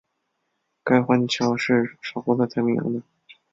[0.83, 3.03] 该环礁是法国在太平洋的。